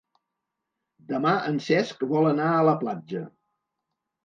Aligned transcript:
Demà 1.11 1.33
en 1.51 1.61
Cesc 1.67 2.03
vol 2.15 2.31
anar 2.33 2.49
a 2.57 2.65
la 2.71 2.77
platja. 2.83 3.25